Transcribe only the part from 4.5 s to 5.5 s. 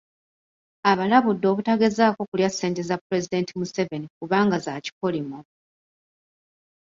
za kikolimo.